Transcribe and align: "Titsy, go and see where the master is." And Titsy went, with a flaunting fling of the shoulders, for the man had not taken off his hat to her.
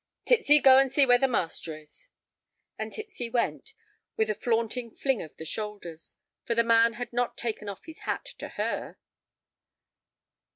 "Titsy, 0.25 0.59
go 0.59 0.79
and 0.79 0.91
see 0.91 1.05
where 1.05 1.19
the 1.19 1.27
master 1.27 1.77
is." 1.77 2.09
And 2.75 2.91
Titsy 2.91 3.31
went, 3.31 3.75
with 4.17 4.31
a 4.31 4.33
flaunting 4.33 4.89
fling 4.89 5.21
of 5.21 5.37
the 5.37 5.45
shoulders, 5.45 6.17
for 6.43 6.55
the 6.55 6.63
man 6.63 6.93
had 6.93 7.13
not 7.13 7.37
taken 7.37 7.69
off 7.69 7.85
his 7.85 7.99
hat 7.99 8.25
to 8.39 8.49
her. 8.49 8.97